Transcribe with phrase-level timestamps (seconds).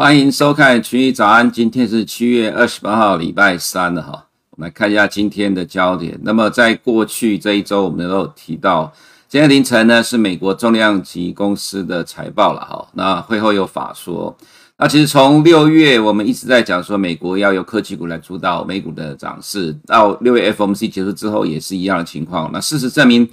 [0.00, 4.28] 欢迎收看群益早安，今天是七月二十八号，礼拜三了哈。
[4.48, 6.18] 我们来看一下今天的焦点。
[6.22, 8.90] 那么在过去这一周，我们都有提到，
[9.28, 12.88] 今天凌晨呢是美国重量级公司的财报了哈。
[12.94, 14.34] 那会后有法说，
[14.78, 22.50] 那其实从六月我们一直在讲说，美国要由科技股来主导美股的涨势，到六月 FOMC 结束之后也是一样的情况。
[22.54, 23.28] 那事实证明。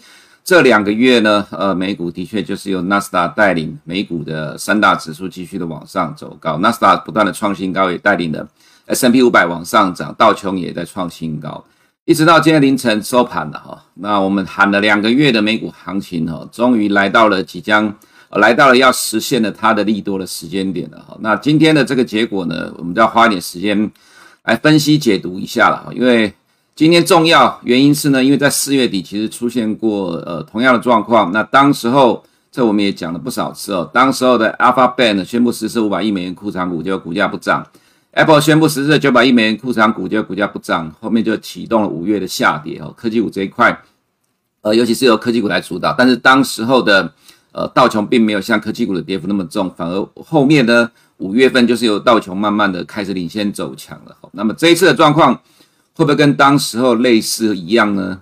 [0.48, 8.48] 这两个月呢，呃，美股的确就是由纳斯达带领美股的三大指数继续的往上走高，纳斯达不断的创新高，也带领了
[8.86, 11.62] S M P 五百往上涨，道琼也在创新高，
[12.06, 13.84] 一直到今天凌晨收盘了哈。
[13.96, 17.94] 那我们喊了两个月的美股行情哈，终于来到了即将，
[18.30, 21.18] 来到了要实现了它的利多的时间点了哈。
[21.20, 23.92] 那今天的这个结果呢，我们就要花一点时间
[24.46, 26.34] 来分析解读一下了哈，因为。
[26.78, 37.66] 今天重要原因是呢，因为在四月底其实出现过呃同样的状况，那当时候这我们也讲了不少次哦，当时候的 Alphabet 呢宣布实施五百亿美元库藏股，结果股价不涨
[38.12, 42.94] ；Apple 宣布实施九百亿美元库藏股，结果股价不涨，后面就启动了五月的下跌哦。
[42.96, 43.76] 科技股这一块，
[44.62, 47.12] 呃，尤其是由科技股来主导，但是当时候的
[47.54, 54.16] 呃道琼并没有像科技股的跌幅那么重，反而后面呢五月份就是由道琼慢慢的开始领先走强了。
[54.34, 55.42] 那么这一次的状况。
[55.98, 58.22] 会不会跟当时候类似一样呢？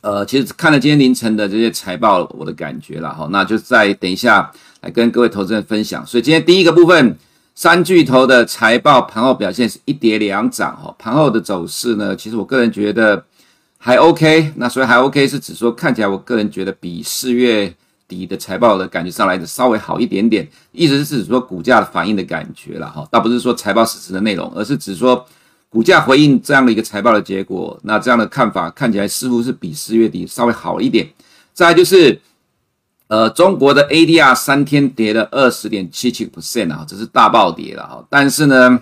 [0.00, 6.04] 呃，其实看了今天凌晨的这些财报，我的感觉了哈，那就再等一下来跟各位投资人分享。
[6.06, 7.18] 所以今天第一个部分，
[7.54, 13.22] 三巨头的财报盘后表现是一跌两涨哈，盘后的走势呢，其实我个人觉得
[13.76, 14.52] 还 OK。
[14.56, 17.74] 那所以还 OK 是指说看起来，我个人觉得比四月
[18.08, 25.26] 底的财报的感觉上来的稍微好一点点，意思是指说股价的反应的感觉了哈，倒不是说财报实质的内容，而是指说。
[25.74, 31.04] 股价回应这样的一个财报的结果，那这样的看法看起来似乎是比四月底稍微好一点。
[31.52, 32.20] 再就是，
[33.08, 38.06] 呃，中国的 ADR 三天跌了二十点七七 percent 啊，这是大暴跌了哈。
[38.08, 38.78] 但是呢，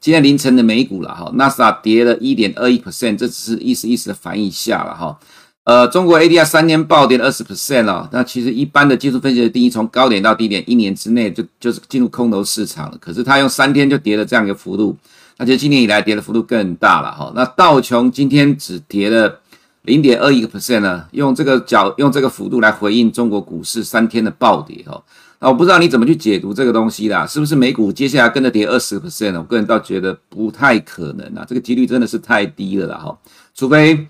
[0.00, 5.16] 今天凌晨的美股了哈，纳斯达跌了一点二一 percent，这只是意思意思的反应下了哈。
[5.62, 12.98] 呃，中国 ADR 三天暴跌二十 percent 了，那其实一般的技术分析的定义，从高点到低点一年之内就就是进入空头市场了。
[13.00, 14.96] 可是它用三天就跌了这样一个幅度。
[15.42, 19.40] 而且今年以来跌的幅度更大了哈，那道琼今天只跌了
[19.82, 25.02] 零点二一个 percent 呢，用这个角用这个幅度来回应中国股市三天的暴跌哈，
[25.40, 29.40] 那我不知道你怎么去解读这个东西啦，是不是美股接下来跟着跌二十个 percent 呢？
[29.40, 33.18] 我个人倒觉得不太可能啊，这个几率真的是太低了啦哈，
[33.52, 34.06] 除非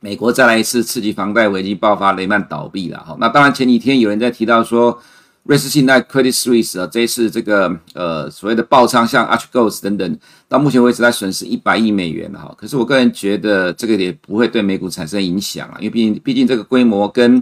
[0.00, 5.00] 美国再来一次刺激房贷危机爆发，雷曼倒闭了哈，那当然前几天有人在提到说。
[5.46, 10.18] 瑞士信贷 Credit Suisse 啊，这一次这个呃所谓的爆仓，像 Archegos 等等，
[10.48, 12.52] 到目前为止在损失一百亿美元了哈。
[12.58, 17.40] 可是我个人觉得这个也不会对美股产生影响啊，因为毕竟毕竟这个规模跟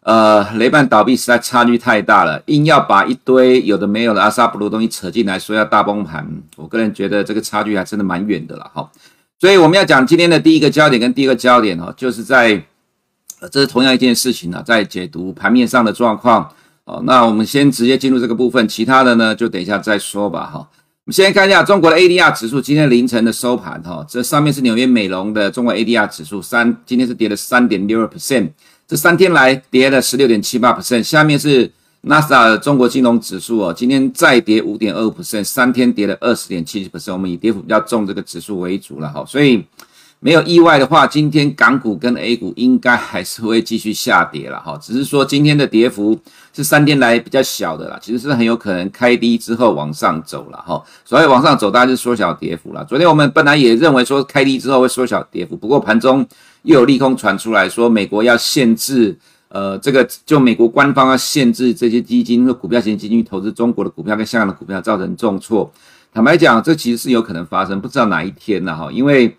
[0.00, 6.26] 呃雷曼倒闭实在差距太大了，硬要把一堆有的没有的阿萨布鲁东西扯进来说要大崩盘，
[6.56, 8.90] 我个人觉得这个差距还真的蛮远的了哈。
[9.38, 12.64] 所以我们要讲今天的第一个焦点跟第一个焦点哈，就是在
[13.50, 16.50] 这是同样一件事情呢，在解读盘面上的状况。
[16.88, 20.44] 好，那我们先直接进入这个部分，其他的呢就等一下再说吧。
[20.46, 23.82] 哈，我们先看一下中国的 ADR 指数今天凌晨的收盘。
[23.82, 28.50] 哈，这上面是纽约美容的中国 ADR 指数，三今天是跌了三点六二 percent，
[28.86, 31.02] 这三天来跌了十六点七八 percent。
[31.02, 31.68] 下面是
[32.02, 37.12] 纳斯达的中国金融指数哦，今天再跌五点二 percent，三天跌了二十点七七 percent。
[37.14, 39.08] 我们以跌幅比较重这个指数为主了。
[39.08, 39.64] 哈，所以。
[40.26, 46.18] 没有意外的话，今天港股跟 A 股应该还是会继续下跌了哈，只是说今天的跌幅
[46.52, 52.84] 是三天来比较小的啦，其实是很有可能开低之后往上走了哈，所以往上走，大家就缩小跌幅了。
[52.86, 56.26] 昨天我们本来也认为说开低之后会缩小跌幅，不过盘中
[56.62, 59.16] 又有利空传出来说美国要限制，
[59.50, 65.72] 呃，这个就美国官方要限制这些基金和股票型基金投资中国的股票跟香港的股票，造成重挫。
[66.12, 69.36] 坦白讲，这其实是有可能发生，不知道哪一天呢哈，因为。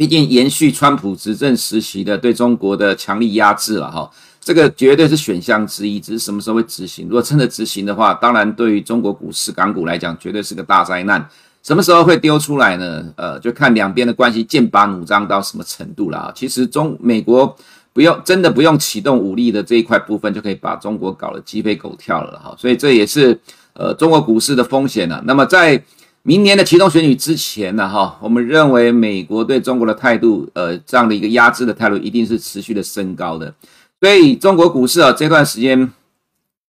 [0.00, 4.10] 毕竟延续川普执政时期的对中国的强力压制了哈，
[4.40, 7.06] 这个绝对是选项之一，只是什么时候会执行。
[7.06, 11.28] 如果真的执行的话，当然对于中国股市、港股来讲，绝对是个大灾难。
[11.62, 13.12] 什么时候会丢出来呢？
[13.16, 16.32] 呃，就看两边的关系剑拔弩张到什么程度了啊。
[16.34, 17.54] 其实中美国
[17.92, 22.54] 不用真的不用启动武力的这一块部分，就可以把中国搞得鸡飞狗跳了哈。
[22.56, 23.38] 所以这也是
[23.74, 25.22] 呃中国股市的风险了。
[25.26, 25.84] 那么在
[26.22, 33.54] 明年的启动选举之前呢，哈，我们认为美国对中国的态度，呃，这样的一个压制的态度，一定是持续的升高的。
[33.98, 35.90] 所以中国股市啊，这段时间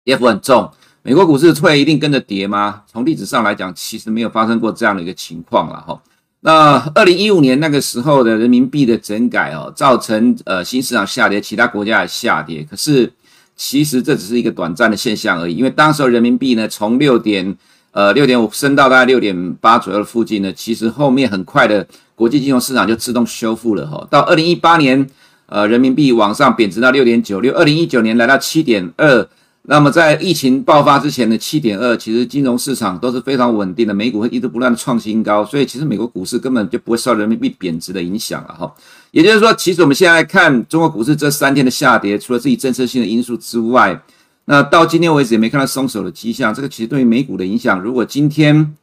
[0.03, 0.71] 跌幅很重，
[1.03, 2.85] 美国股市会一定跟着跌吗？
[2.91, 6.03] 从历史上来讲，其实没有发生过这样的一个情况了，哈。
[6.41, 12.67] 那二零一五年那个时候的人民币的整改哦，造成呃新市场下跌，其他国家也下跌。
[12.71, 13.13] 可是
[13.57, 17.55] 其实这只是一个短暂的现象而已，因为当时候人民币呢从六点。
[17.95, 24.07] 呃六点五升到大概六点八左右的附近呢，其实后面很快的国际金融市场就自动修复了哈。
[24.11, 25.09] 到二零一八年，
[25.47, 29.27] 呃人民币往上贬值到六点九六，二零一九年来到七点二。
[29.67, 38.71] 那么在疫情爆发之前的七点二，其实金融市场都是非常稳定的，美股会一直不断的创新高，所以其实美国股市根本就不会受人民币贬值的影响了哈。
[39.11, 43.99] 也就是说，其实我们现在看中国股市这三天的下跌，除了自己政策性的因素之外，
[44.47, 46.53] 那到今天为止也没看到松手的迹象。
[46.53, 48.75] 这个其实对于美股的影响，如果今天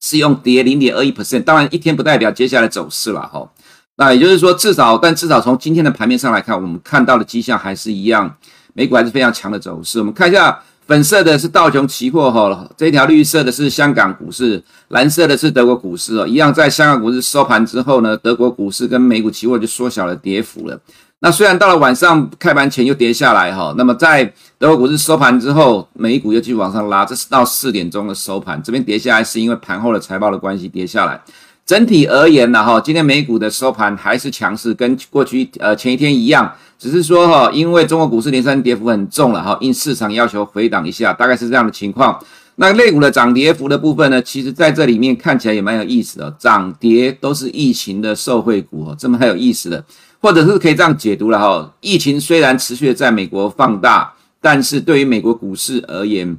[0.00, 3.50] 是用跌零点二一 percent，当然一天不代表接下来走势了哈。
[3.96, 8.36] 那也就是说，至少但至少从今天的盘面上来看，我们看到的迹象还是一样。
[8.74, 10.56] 美股还是非常强的走势，我们看一下，
[10.86, 20.80] 粉色的是道琼期货哈，这条绿色的是香港股市，蓝色的是德国股市哦，一样在香港股市收盘之后呢，德国股市跟美股期货就缩小了跌幅了。
[21.20, 24.24] 那虽然到了晚上开盘前又跌下来哈，那么在
[24.56, 31.20] 德国股市收盘之后，美股又继续往上拉，这是到四点钟的收盘，这边跌下来是因为盘后的财报的关系跌下来。
[31.66, 42.18] 整体而言呢，哈，今天美股的收盘还是强势，跟过去呃前一天一样，只是说哈，因为中国股市连三跌幅很重了哈，因市场要求回档一下，大概是这样的情况。
[42.60, 49.84] 那类股的涨跌幅的部分呢，其实在这里面看起来也蛮有意思的，涨跌都是疫情的受惠股哦，这么还有意思的，
[50.20, 56.36] 或者是可以这样解读了哈，疫情虽然持续在美国放大，但是对于美国股市而言，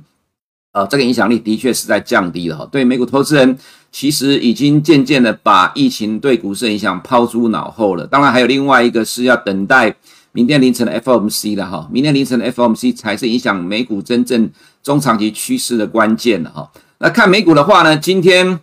[0.73, 3.57] 呃，这个影响力的确是在降低了哈，对美股投资人。
[3.91, 8.05] 其实已经渐渐的把疫情对股市的影响抛诸脑后了。
[8.05, 9.95] 当然，还有另外一个是要等待
[10.31, 11.89] 明天凌晨的 FOMC 了哈。
[11.91, 14.47] 明天凌晨的 FOMC 才是影响美股真正
[14.89, 16.71] 中长期趋势的关键了哈。
[16.97, 18.59] 那看美股的话呢，今天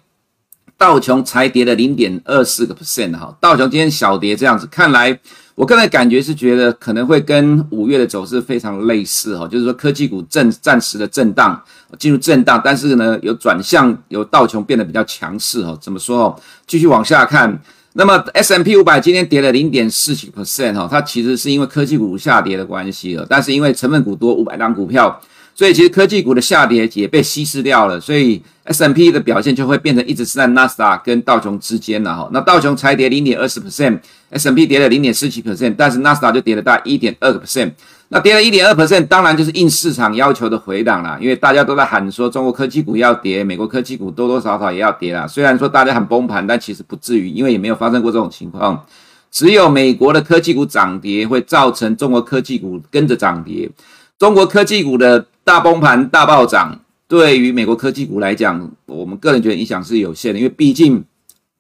[0.76, 3.36] 道琼才跌了零点二四个 percent 哈。
[3.40, 5.20] 道琼今天小跌这样子，看来。
[5.54, 11.58] 我个人感觉是觉得可能会跟五月的走势非常类似哈，就是说科技股暂暂时的震荡
[11.98, 15.74] 进入震荡，但是呢有转向，有道琼变得比较强势哈。
[15.80, 16.40] 怎么说哦？
[16.66, 17.58] 继续往下看，
[17.94, 25.18] 那么 S M P 五百今天跌了零点四几 percent 哈，它其实是因为科技股下跌的关系了，但是因为成分股多五百张股票。
[25.56, 32.28] 所以其实科技股的下跌也被稀释掉了，所以 S&P 的表现就会变成一直是在纳斯达跟道琼之间了哈。
[32.30, 37.72] 那道琼才跌零点二十 percent，S&P 跌了零点四七 percent，但是纳斯达就跌了大概一点二个 percent。
[38.08, 45.26] 那跌了一点二 percent，当然就是应市场要求的回档了，因为大家都在喊说中国科技股要跌，美国科技股多多少少也要跌了。
[45.26, 48.84] 虽然说大家很崩盘，但其实不至于，因为也没有发生过这种情况。
[49.30, 53.70] 只有美国的科技股涨跌会造成中国科技股跟着涨跌，
[54.18, 55.24] 中国科技股的。
[55.46, 56.76] 大崩盘、大暴涨，
[57.06, 61.04] 对于美国科技股来讲，我们个人觉得影响是有限的，因为毕竟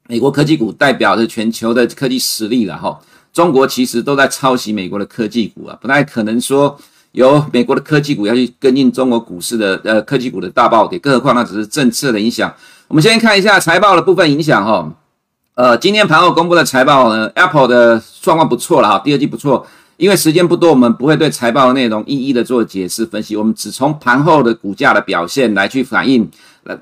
[0.08, 2.98] 美国科技股代表着全球的科技实力了哈。
[3.32, 6.76] 中国其实都在抄袭美国的科技股啊，不太可能说
[7.12, 12.52] 由美国的科技股要去跟进中国股市的呃科技股的大暴跌，更何况那只是政策的影响。
[12.88, 14.92] 我们先看一下财报的部分影响哈。
[15.54, 19.64] 呃，今天盘后公布的财报呢，Apple 的状况不错了哈，第二季不错。
[19.96, 26.28] 因为时间不多，我们不会对财报的内容一一的做解释分析，我们只从盘后的股价的表现来去反映，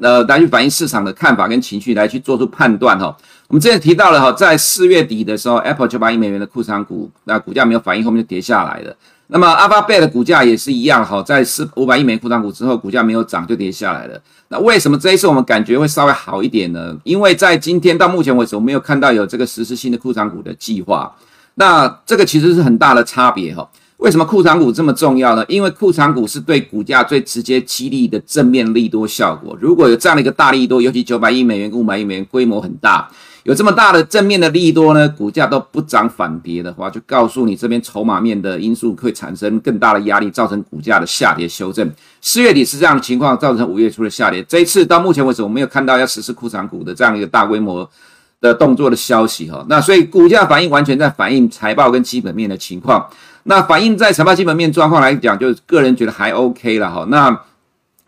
[0.01, 3.17] 呃，来去反映市场的看法跟情绪，来去做出判断哈。
[3.47, 8.97] 我们之前提到了哈，在四月底的时候，Apple 九百亿美元的库藏股，那股价没有反应，后面就跌下来了。
[9.29, 14.21] 那么阿巴贝的股价也是一样哈，在四五百亿美元库藏股之后，股价没有涨就跌下来了。
[14.49, 16.97] 那为什么这一次我们感觉会稍微好一点呢？
[17.05, 21.15] 因为在今天到目前为止，我没有看到有这个实施性的库藏股的计划。
[21.57, 23.69] 那这个其实是很大的差别哈，
[23.99, 25.45] 为什么库藏股这么重要呢？
[25.49, 29.57] 因为库藏股是对股价最直接激励的正面利多效果。
[29.61, 33.09] 如果有这样的一个大利多，尤其九百亿美元跟五百亿美元规模很大，
[33.45, 41.89] 有这么大的正面的利多呢，股价都不涨反跌的话，就告诉你这边筹码面的因素会产生更大的压力，造成股价的下跌修正。
[42.21, 44.43] 四月底是这样的情况，造成五月初的下跌。
[44.43, 47.89] 这一次到目前为止，我没有看到要实施库藏股的这样一个大规模。
[48.45, 53.09] 的动作的消息哈，那所以股价反应完全在反映财报跟基本面的情况。
[53.45, 57.07] 那反映在财报基本面状况来讲，就是个人觉得还 OK 了哈。
[57.09, 57.41] 那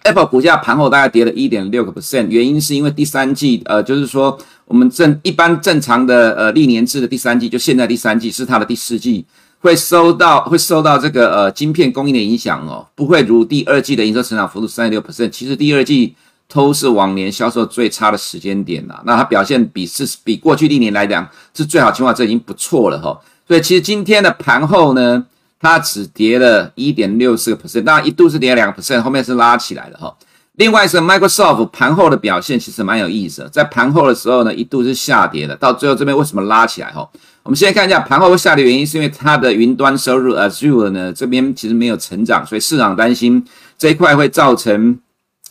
[0.02, 9.24] Apple 股价盘后大概跌了一点六个 percent，原因是因为第三季呃，就是说我们正一般正常的呃历年制的第三季，就现在第三季是它的第四季，
[9.60, 15.30] 会受到会受到这个呃晶片供应的影响哦，不会如第二季的营收成长幅度三十六 percent。
[15.30, 16.14] 其实第二季。
[16.48, 23.18] 都是往年销售最差的时间点了，那它表现比是比过去历年来讲是最好情况，这已经不错了哈。
[23.46, 25.24] 所以其实今天的盘后呢，
[25.60, 30.14] 它只跌了一点六四个 percent，当然一度是跌了两个 percent，后面是拉起来的哈。
[30.54, 37.06] 另外是 Microsoft 盘后的表现其实蛮有意思的，在盘后的时候呢，一度是下跌的，到最后这边为什么拉起来哈？
[37.42, 43.44] 我们先看一下盘后下跌原因，是因为它的云端收入 Azure 呢这边其实没有成长，所以市场担心
[43.76, 44.98] 这一块会造成。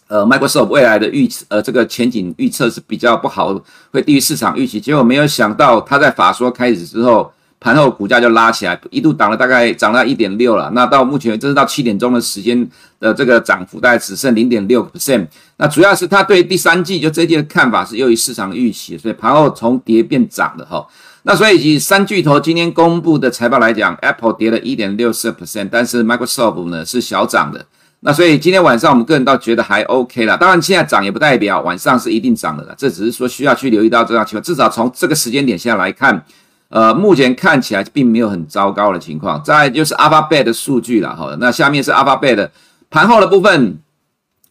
[0.08, 3.60] 呃，Microsoft 未来的预测，呃，这个前景预测是比较不好，
[3.92, 4.80] 会低于市场预期。
[4.80, 10.70] 结果没有想到，它在法说开始之后，盘后股价就拉起来，一度涨了大概涨了一点六了。
[10.76, 12.70] 那到目前，这是到七点钟的时间
[13.00, 15.26] 的这个涨幅，大概只剩零点六 percent。
[15.58, 20.86] 那主要是它对第三季就这一季的看法是优于市场预期，所以盘后从跌变涨的哈。
[21.24, 27.66] 那所以以三巨头今天公布的财报来讲，Apple 跌了一点六四 percent，但是 Microsoft 呢是小涨的。
[28.08, 34.44] 那所以今天晚上我们个人倒觉得还 OK 了，当然现在涨也不代表晚上是一定涨的了，这只是说需要去留意到这样情况。
[34.44, 36.24] 至少从这个时间点下来看，
[36.70, 39.44] 呃，目前看起来并没有很糟糕的情况。
[39.44, 42.52] 再就是 Alphabet 的数据了哈，那下面是 Alphabet 的
[42.92, 43.80] 盘后的部分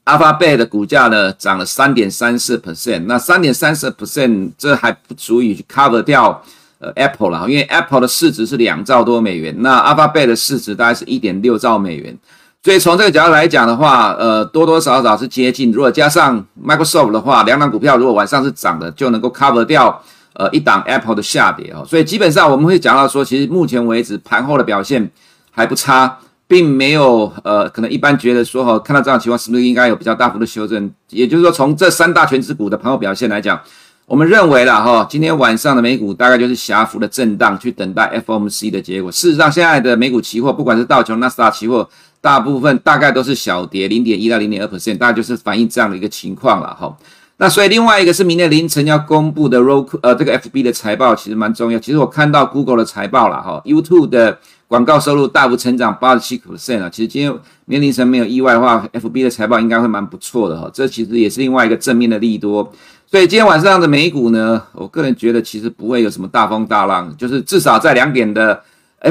[0.05, 6.43] ，Alphabet 的股价呢涨了三点三四 percent，那三点三四 percent 这还不足以去 cover 掉
[6.81, 12.19] 呃 Apple 了，因为 Apple 的市值是两兆多美元，那 Alphabet 的市值大概是一点六兆美元。
[12.65, 15.71] 所以从这个角度来讲的话，呃，多多少少是接近。
[15.71, 20.03] 如果加上 Microsoft 的话，两档股票如果晚上是涨的，就能够 cover 掉
[20.33, 21.85] 呃一档 Apple 的下跌哦。
[21.87, 25.11] 所以基本上我们会讲到说，其实目前为止盘后的表现
[25.51, 26.17] 还不差，
[26.49, 30.91] 并没有呃可能一般觉得说哈，看到这样情况是不是应该有比较大幅的修正？
[31.11, 33.61] 也就是说，从这三大权值股的盘后表现来讲，
[34.07, 39.13] 我们认为了哈，今天晚上的美股大概就是狭幅的震荡，去等待 FOMC 的结果。
[39.13, 41.87] 事实上，现在的美股期货，不管是道琼、纳斯达期货。
[42.25, 46.97] 大部分大概都是小跌零点一到零点二 percent，大概就是反映这样的一个情况了哈。
[47.37, 51.79] 那所以另外一个是明天凌晨要公布的 Roku 呃这个 FB 的财报其实蛮重要。
[51.79, 56.89] 其实我看到 Google 的财报了哈，YouTube 的广告收入大幅成长八十七 percent 啊。
[56.89, 57.31] 其实今天
[57.67, 60.71] 明天凌晨没有意外的话，FB 的财报应该会蛮不错的哈。
[60.73, 62.73] 这其实也是另外一个正面的利多。
[63.07, 68.63] 所以今天晚上的美股呢，我个人觉得其实不会有什么大风大浪，就是至少在两点的。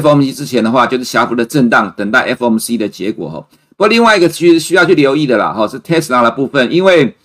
[0.01, 3.45] FOMC 之前的话，就是狭幅的震荡，等待 FOMC 的结果哈。
[3.75, 7.15] 不过另外一个其实需要去留意的啦哈，是 Tesla 的部分，因为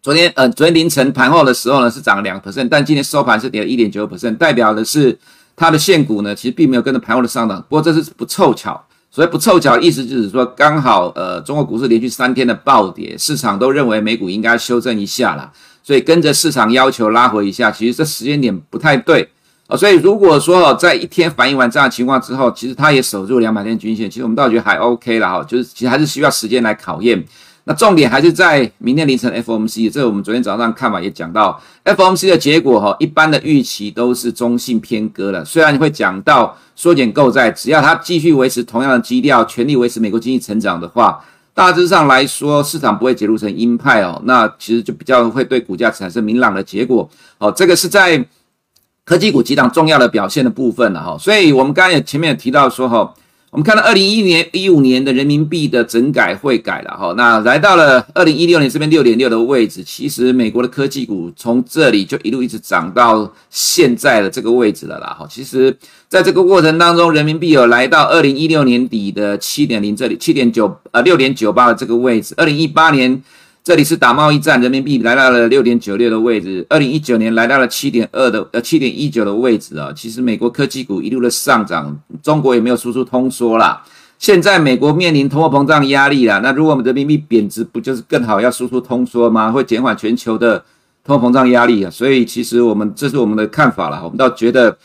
[0.00, 5.18] 昨天呃昨天凌晨盘后的时候呢是涨了两 percent，但今天收盘是跌了一点九 percent，代表的是
[5.56, 7.60] 它的现股呢其实并没有跟着盘后的上涨。
[7.68, 19.28] 不过这是不凑巧，所以不凑巧意思就是说刚好呃中国股市连续三天的暴跌，市场都认为美股应该修正一下啦，所以跟着市场要求拉回一下，其实这时间点不太对。
[19.76, 27.24] 所以如果说，在一天反映完这样的情况之后，其实它也守住两百天均线，其实我们倒觉得还 OK 了哈，就是其实还是需要时间来考验。
[27.64, 35.44] 那重点还是在明天凌晨 FOMC，这个我们昨天早上看法也讲到，FOMC 的结果哈，一般的预期都是中性偏鸽的。
[35.44, 41.24] 虽然会讲到缩减购债，只要它继续维持同样的基调，全力维持美国经济成长的话，
[41.54, 44.20] 大致上来说，市场不会解读成鹰派哦。
[44.24, 47.08] 那其实就比较会对股价产生明朗的结果。
[47.38, 48.26] 哦，这个是在。
[49.04, 53.12] 科技股几档重要的表现的部分了哈，所以我们刚才也前面也提到说哈，
[53.50, 65.76] 我们看到二零一一年一五年的人民币的整改汇改了哈，那来到了二零一六年这边六点六的位置，其实美国的科技股从这里就一路一直涨到现在的这个位置了啦哈，其实
[66.08, 73.20] 在这个过程当中，人民币有来到二零一六年底的七点零这里七点九呃六点九八的这个位置，二零一八年。
[73.64, 76.66] 这里是打贸易战，人民币来到了六点九六的位置。
[76.68, 79.92] 二零一九年来到了七点二的呃七点一九的位置啊。
[79.94, 83.80] 其实美国科技股一路的上涨，中国也没有输出通缩啦。
[84.18, 89.52] 现在美国面临通货膨胀压力啦，那如果我们人民币贬值，不就是更好要输出通缩吗？
[89.52, 90.64] 会减缓全球的
[91.04, 91.90] 通货膨胀压力啊。
[91.90, 94.76] 所以其实我们这是我们的看法啦，我们倒觉得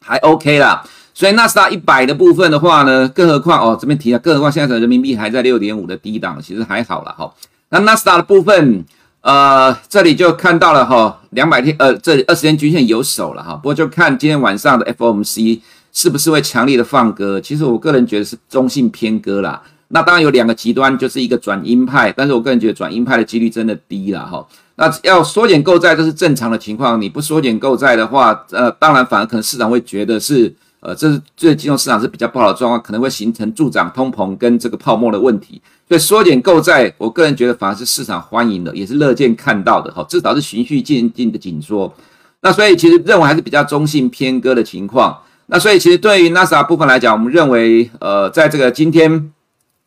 [0.00, 0.82] 还 OK 啦。
[1.12, 7.12] 所以纳斯达一百的部分的话呢，更何况哦这边提了，更何况现在的人民币还在六点五的低档，其实还好了。
[7.12, 7.30] 哈。
[7.70, 8.84] 那纳斯达的部分，
[9.20, 15.60] 呃，这里就看到了哈，两百天，呃，这里二十天均线有手了哈，不过就看今天晚上的 FOMC
[15.92, 17.40] 是不是会强力的放鸽。
[17.40, 19.62] 其实我个人觉得是中性偏鸽啦。
[19.88, 24.46] 那当然有两个极端，就是一个转鹰派，但是我个人觉得转鹰派的几率真的低了哈。
[24.76, 30.54] 那要缩减购债这是正常的情况，你不缩减购债的话，呃，当然反而可能市场会觉得是。
[30.80, 35.60] 呃，这是这金融市场是比较不好的状况，可能会形成助长通膨跟这个泡沫的问题。
[35.88, 40.04] 所以缩减购债，我个人觉得反而是市场欢迎的，也是乐见看到的哈。
[40.08, 41.92] 至少是循序渐进的紧缩。
[42.42, 45.18] 那所以其实认为还是比较中性偏鸽的情况。
[45.46, 49.32] 那所以其实对于纳斯达部分来讲，我们认为呃，在这个今天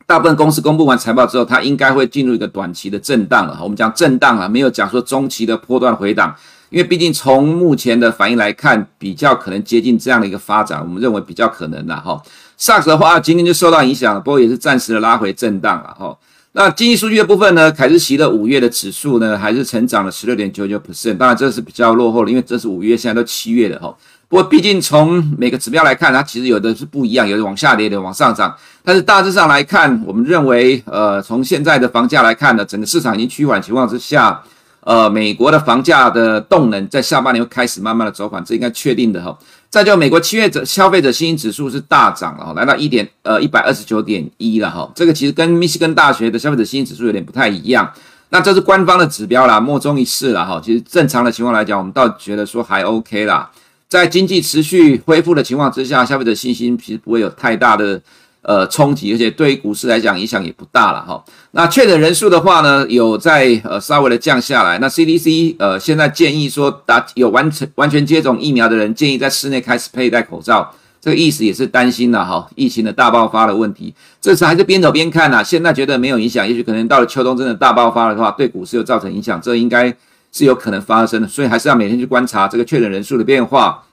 [0.06, 3.60] 大部分公司公布完财报之后，它应该会进入一个短期的震荡了。
[3.62, 6.34] 我们讲震荡啊，没有讲说中期的波段回档。
[6.70, 12.20] 因为毕竟从目前的反应来看，比较可能接近这样的一个发展，我们认为比较可能的哈。
[12.62, 16.16] SARS 的话，今天就受到影响，不过也是暂时的拉回震荡了哈。
[16.52, 23.92] 那经济数据的部分呢，凯斯奇的五月的指数呢，还是成长了十六点九九 percent，当然这是比较落后的，因为这是五月，现在都七月了哈。
[24.28, 28.54] 不过毕竟从每个指标来看，它其实有的是不一样，有的往下跌，有的往上涨。
[28.84, 34.40] 但是大致上来看，我们认为，呃，从现在的房价来看呢，整个市场已经趋缓情况之下，
[34.82, 39.36] 呃，美国的房价的动能在下半年会开始慢慢的走缓，这应该确定的哈。
[39.72, 47.90] 再就美国七月者消费者信心指数是大涨了哈，来到一点呃一百二十九点一了哈，这个其实跟密西根大学的消费者信心指数有点不太一样。
[48.28, 50.60] 那这是官方的指标啦，莫衷一是了哈。
[50.62, 53.50] 其实正常的情况来讲，我们倒觉得说还 OK 啦。
[53.88, 57.98] 在经济持续恢复的情况之下，消费者信心其实不会有太大的。
[58.42, 61.24] 呃，冲击，而且对于股市来讲影响也不大了哈。
[61.52, 64.78] 那确诊人数的话呢，有在呃稍微的降下来。
[64.80, 70.74] 那 CDC 呃现在建议说，打有完成完全接种疫苗的人，建议在室内开始佩戴口罩。
[71.00, 73.94] 这个意思也是担心了哈，疫情的大爆发的问题。
[74.20, 75.42] 这次还是边走边看呐。
[75.42, 79.94] 现在觉得没有影响，也许可能到了秋冬真的大爆发的话，对股市又造成影响，这应该
[80.32, 81.28] 是有可能发生的。
[81.28, 83.84] 所以还是要每天去观察这个确诊人数的变化。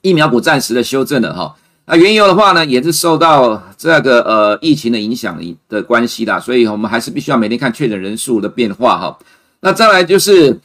[0.00, 1.54] 疫苗股暂时的修正了哈。
[1.84, 9.18] 那原油的话呢，也是受到这个呃疫情的影响的关系啦，所以我们还是必须要每天看确诊人数的变化哈。
[9.60, 10.58] 那再来就是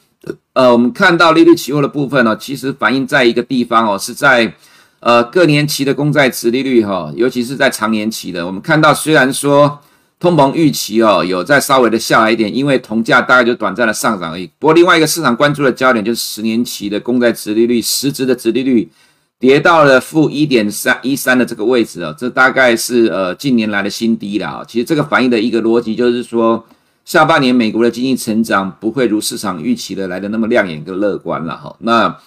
[0.52, 4.54] 呃，我们看到利率期货的部分呢，其实反映在一个地方哦，是在
[5.00, 9.80] 呃各年期的公债殖利率哈，尤其是在长年期的，我们看到虽然说
[10.20, 14.48] 通膨预期哦有在稍微的下来一点，因为铜价大概就短暂的上涨而已。
[14.60, 18.88] 不过另外一个市场关注的焦点就是十年期的公债殖利率，实质的殖利率。
[19.40, 24.64] 跌到了负一点三一三的这个位置啊，这大概是呃近年来的新低了啊。
[24.66, 26.64] 其实这个反映的一个逻辑就是说，
[27.04, 31.76] 下半年美国的经济成长不会如市场预期的来的那么亮眼跟乐观了哈。
[31.80, 32.18] 那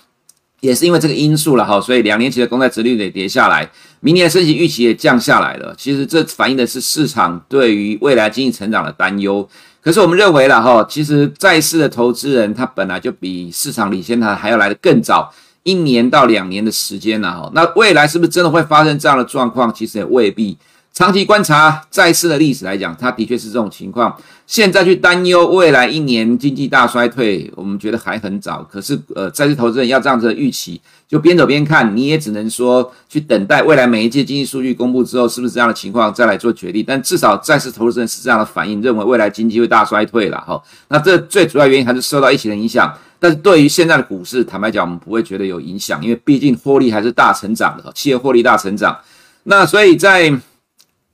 [0.62, 5.76] 也是因为这个因素了哈，所以两年期的公债殖利率也跌下来，明年的升息预期也降下来了。
[5.78, 9.46] 其实这反映的是市场对于未来经济成长的担忧。
[9.82, 15.34] 可是我们认为了哈，其实债市的投资人他本来就比市场领先他还要来得更早。
[15.64, 19.74] 一年到两年的时间了哈，那未来是不是真的会发生这样的状况？
[19.74, 20.58] 其实也未必。
[20.94, 24.14] 长期观察债市的历史来讲，它的确是这种情况。
[24.46, 28.62] 现在去担忧未来一年经济大衰退，我们觉得还很早。
[28.70, 31.96] 可是，呃，债市投资人要这样子的预期，就边走边看。
[31.96, 36.84] 你也只能说去等待未来每一届经济数据公布之后，是不是这样的情况再来做决定。
[36.86, 40.62] 但至少债市投资人是这样的反应，认为未来经济会大衰退了哈。
[40.90, 42.94] 那这最主要原因还是受到疫情的影响。
[43.24, 48.98] 但是对于现在的股市，坦白讲，我们不会觉得有影响，因为毕竟获利还是大成长的，企业获利大成长。
[49.44, 50.34] 那所以在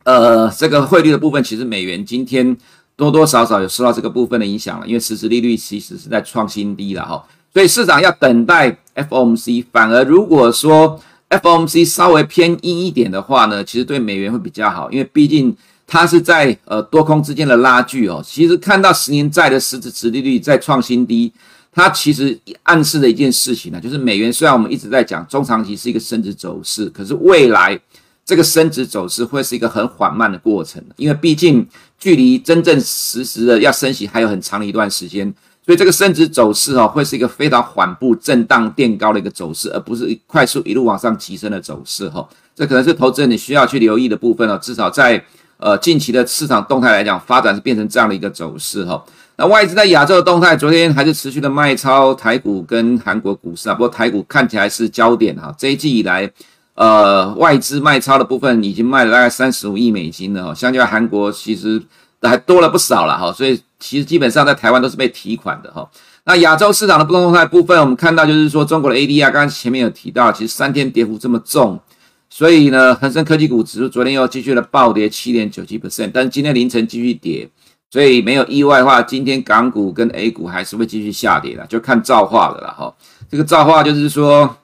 [0.05, 2.55] 呃这个汇率的部分，其实美元今天
[2.95, 7.21] 多多少少有受到这个部分的影响了，因为实质利率其实是在创新低了哈。
[7.53, 10.97] 所以市场要等待 FOMC，反而如果说
[11.29, 15.53] FOMC 稍微偏硬一点的话呢，其实对美元会比较好，因为毕竟
[15.85, 18.23] 它是在呃多空之间的拉锯哦。
[18.25, 21.33] 其实看到十年债的实质值利率在创新低。
[21.77, 27.79] 它其实暗示的一件事情呢，就是美元虽然我们一直在讲中长期是一个升值走势，可是未来
[28.25, 31.63] 这个升值走势会是一个很缓慢的过程，因为毕竟
[31.99, 35.31] 距离真正实时的要升息还有很长的一段时间，
[35.63, 42.27] 所以这个升值走势哦，会是一个非常缓步震荡垫高的一个走势，而不是快速一路往上提升的走势哈。
[42.55, 45.23] 这可能是投资人你需要去留意的部分哦，至少在
[45.57, 49.05] 呃近期的市场动态来讲，发展是变成这样的一个走势哈。
[49.39, 53.73] 那外资在亚洲的动态，昨天还是持续的卖超台股跟韩国股市啊。
[53.75, 56.27] 不过台股看起来是焦点哈，这一季以来，
[56.73, 61.79] 呃，外资卖超的部分已经卖了大概三十五亿美金了哈，相较韩国其实
[62.23, 63.31] 还多了不少了哈。
[63.31, 65.87] 所以其实基本上在台湾都是被提款的哈。
[66.23, 71.79] 那亚洲市场的不动态部分，我们看到就是说中国的 ADR，刚刚前面有提到，其实三天跌幅这么重，
[72.27, 77.47] 所以呢，恒生科技股指数昨天又继续的暴跌七点九七 percent，但今天凌晨继续跌。
[77.89, 82.93] 所以没有意外的话，今天港股跟 A 股还是会继续下跌的，就看造化了啦哈。
[83.29, 84.57] 这个造化就是说，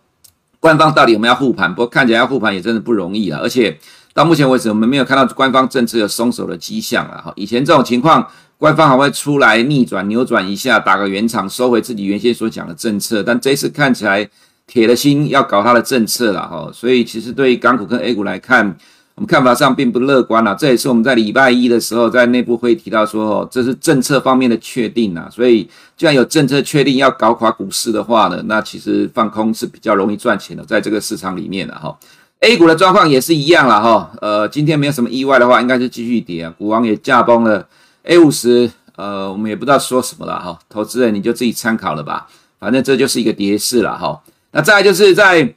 [0.60, 1.70] 官方到底有没有要护盘？
[1.74, 3.40] 不过看起来要护盘也真的不容易啊。
[3.42, 3.78] 而且
[4.14, 7.32] 到目前为止，我们没有看到官方政策有松手的迹象了哈。
[7.38, 13.24] 以前这种情况，官方还会出来逆转、扭转一下，打个圆场，收回自己原先所讲的政策。
[13.24, 14.30] 但这次看起来
[14.68, 16.70] 铁了心要搞他的政策了哈。
[16.74, 18.78] 所以其实对于港股跟 A 股来看，
[19.16, 31.96] 我们看法上并不乐观啊，这也是我们在礼拜一的时候在内部会提到说，哦，这是政策方面的确定啊，所以既然有政策确定要搞垮股市的话呢，那其实放空是比较容易赚钱的，在这个市场里面的哈。
[32.40, 37.68] A 股的状况也是一样了哈，呃，今天没有什么意外的话，应该是继续跌啊，股王也驾崩了
[38.02, 42.28] ，A 五十，呃，我们也不知道说什么了哈，投资人你就自己参考了吧，
[42.60, 44.20] 反正这就是一个跌势了哈。
[44.52, 45.54] 那再就是在。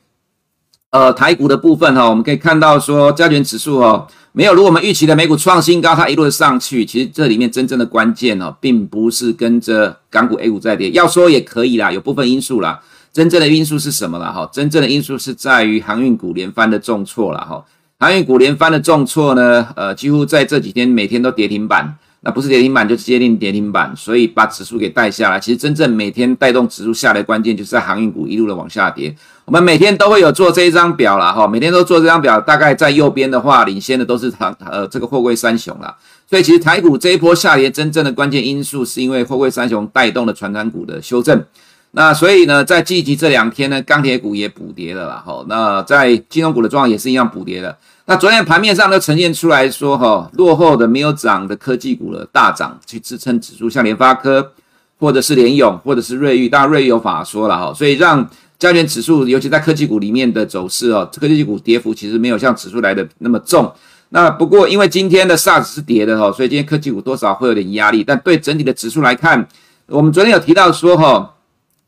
[0.97, 12.81] 呃台股的部分哈，我们可以看到说加权指数哦，没有如果我们预期的美股创新高，它一路上去，其实这里面真正的关键哦，并不是跟着港股 A 股在跌，要说也可以啦，有部分因素啦，
[13.13, 14.33] 真正的因素是什么了？
[14.33, 17.41] 哈，真正的因素是在于航运股连番的重挫了。
[17.41, 17.63] 哈，
[17.99, 21.99] 航运股连番的重挫呢，呃，几乎在这几天每天都跌停板。
[22.23, 25.39] 那不是跌停板就直接近跌停板，所以把指数给带下来。
[25.39, 29.15] 其实真正每天带动指数下来关键，就是在航运股一路的往下跌。
[29.45, 32.41] 我们每天都会有做这一张表啦，哈，每天都做这张表。
[32.41, 35.95] 大概在右边的话，领先的都是航呃这个货柜三雄啦。
[36.29, 41.45] 所以其实台股这一波下跌，真正的关键因素是因为货柜三雄带动了传产股的修正。
[41.93, 45.45] 那所以呢，在积极这两天呢，钢铁股也补跌了啦，哈。
[45.49, 47.79] 那在金融股的状况也是一样补跌的。
[48.09, 54.53] 那昨天盘面上都呈现出来说，哈，落后的没有涨的科技股的大涨去支撑指数，像联发科，
[55.01, 58.25] 或者是联咏，或者是瑞昱，当然瑞昱有法说了哈，所以让
[58.61, 63.73] 加权指数，尤其在科技股里面的走势哦，科技股跌幅其实没有像指数来的那么重。
[64.11, 68.05] 那不过因为今天的 SARS 是跌的哈，所以今天科技股多少会有点压力。
[68.05, 69.49] 但对整体的指数来看，
[69.87, 71.35] 我们昨天有提到说哈，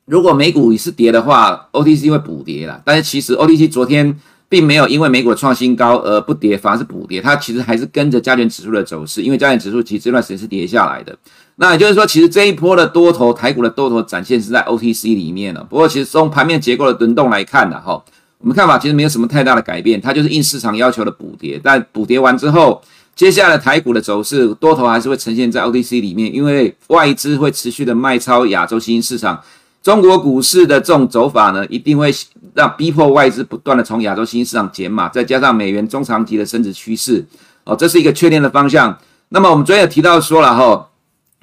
[0.07, 2.83] 如果美股也是跌的话，OTC 会补跌啦。
[2.85, 4.19] 但是其实 OTC 昨天。
[4.49, 7.21] 并没有因为美股的创新高而不跌，反而是补跌。
[7.21, 11.17] 它其实还是跟着加权指数的走势，因为加权指数其实这段时间是跌下来的。
[11.57, 15.63] 那也就是说，其实这一波的多头，台股的多头展现是在 OTC 里面了。
[15.65, 18.03] 不过，其实从盘面结构的轮动来看的哈，
[18.39, 21.61] 我们看法其实没有什么太大的改变，它就是应市场要求的补跌。
[21.63, 22.81] 但补跌完之后，
[23.17, 29.41] 接下来台股的走势，多头还是会呈现在 OTC 里面，因为外资会持续的卖超亚洲新兴市场。
[29.83, 32.13] 中国股市的这种走法呢，一定会
[32.53, 37.25] 让逼迫外资不断的从亚洲新市场减码，再加上美元中长期的升值趋势，
[37.65, 38.99] 哦，这是一个确定的方向。
[39.31, 40.89] 那么我们昨天有提到说了哈，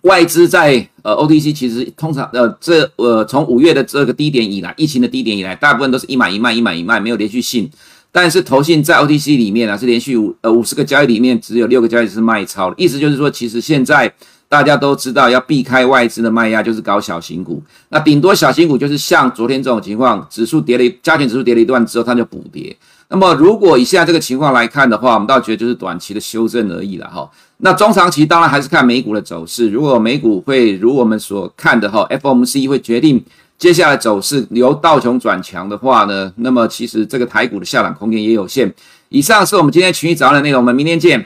[0.01, 7.69] 外资在呃 OTC 其实通常呃这呃从五月的这个低点以来，疫情的低点以来，大部分都是一买一卖，一买一卖，没有连续性。
[8.11, 14.13] 但是投信在 OTC 里面啊，是连续五呃五十个交易里面只有六个交易是卖超，意思就是说，其实现在。
[14.47, 17.61] 大家都知道，要避开外资的卖压，就是搞小型股。
[17.89, 22.75] 那顶多小型股就是像昨天这种情况，指数跌了一，加权指数跌了一段之后，它就补跌。
[23.07, 27.29] 那么如果以现在这个情况来看的话，我们倒觉得就是短期的修正而已了哈。
[27.57, 29.69] 那中长期当然还是看美股的走势。
[29.69, 33.23] 如果美股会如我们所看的哈，FOMC 会决定
[33.57, 38.73] 接下来走势由道琼转强的话呢，那么其实这个台股的下档空间也有限。
[39.09, 41.25] 以上是我们今天群益早安的内容，我们明天见。